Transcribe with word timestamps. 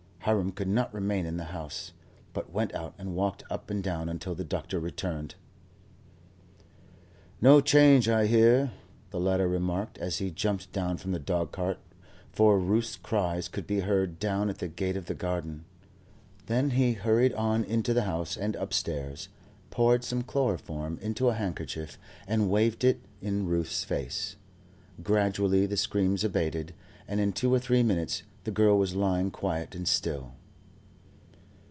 Hiram 0.25 0.51
could 0.51 0.67
not 0.67 0.93
remain 0.93 1.25
in 1.25 1.37
the 1.37 1.45
house, 1.45 1.93
but 2.31 2.51
went 2.51 2.75
out 2.75 2.93
and 2.99 3.15
walked 3.15 3.41
up 3.49 3.71
and 3.71 3.83
down 3.83 4.07
until 4.07 4.35
the 4.35 4.43
doctor 4.43 4.79
returned. 4.79 5.33
"No 7.41 7.59
change, 7.59 8.07
I 8.07 8.27
hear," 8.27 8.71
the 9.09 9.19
latter 9.19 9.47
remarked, 9.47 9.97
as 9.97 10.19
he 10.19 10.29
jumped 10.29 10.71
down 10.71 10.97
from 10.97 11.11
the 11.11 11.17
dogcart, 11.17 11.79
for 12.31 12.59
Ruth's 12.59 12.97
cries 12.97 13.47
could 13.47 13.65
be 13.65 13.79
heard 13.79 14.19
down 14.19 14.47
at 14.51 14.59
the 14.59 14.67
gate 14.67 14.95
of 14.95 15.07
the 15.07 15.15
garden. 15.15 15.65
Then 16.45 16.69
he 16.69 16.93
hurried 16.93 17.33
on 17.33 17.63
into 17.63 17.91
the 17.91 18.03
house 18.03 18.37
and 18.37 18.55
upstairs, 18.57 19.27
poured 19.71 20.03
some 20.03 20.21
chloroform 20.21 20.99
into 21.01 21.29
a 21.29 21.33
handkerchief, 21.33 21.97
and 22.27 22.47
waved 22.51 22.83
it 22.83 23.01
in 23.23 23.47
Ruth's 23.47 23.83
face. 23.83 24.35
Gradually 25.01 25.65
the 25.65 25.77
screams 25.77 26.23
abated, 26.23 26.75
and 27.07 27.19
in 27.19 27.33
two 27.33 27.51
or 27.51 27.57
three 27.57 27.81
minutes 27.81 28.21
the 28.43 28.49
girl 28.49 28.75
was 28.75 28.95
lying 28.95 29.29
quiet 29.29 29.75
and 29.75 29.87
still. 29.87 30.31